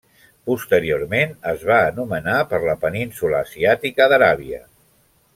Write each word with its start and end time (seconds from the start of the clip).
Posteriorment 0.51 1.33
es 1.51 1.65
va 1.71 1.75
anomenar 1.89 2.37
per 2.53 2.59
la 2.63 2.75
península 2.85 3.41
asiàtica 3.49 4.07
d'Aràbia. 4.15 4.61